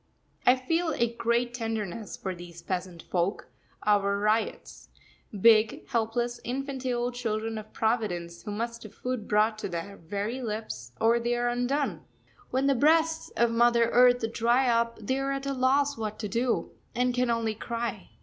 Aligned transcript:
I 0.47 0.55
feel 0.55 0.93
a 0.95 1.13
great 1.13 1.53
tenderness 1.53 2.17
for 2.17 2.33
these 2.33 2.63
peasant 2.63 3.03
folk 3.03 3.49
our 3.85 4.17
ryots 4.17 4.89
big, 5.41 5.87
helpless, 5.89 6.39
infantile 6.43 7.11
children 7.11 7.59
of 7.59 7.71
Providence, 7.71 8.41
who 8.41 8.49
must 8.49 8.81
have 8.81 8.95
food 8.95 9.27
brought 9.27 9.59
to 9.59 9.69
their 9.69 9.97
very 9.97 10.41
lips, 10.41 10.91
or 10.99 11.19
they 11.19 11.35
are 11.35 11.49
undone. 11.49 12.03
When 12.49 12.65
the 12.65 12.73
breasts 12.73 13.29
of 13.37 13.51
Mother 13.51 13.89
Earth 13.91 14.25
dry 14.33 14.67
up 14.67 14.97
they 14.99 15.19
are 15.19 15.31
at 15.33 15.45
a 15.45 15.53
loss 15.53 15.99
what 15.99 16.17
to 16.17 16.27
do, 16.27 16.71
and 16.95 17.13
can 17.13 17.29
only 17.29 17.53
cry. 17.53 18.09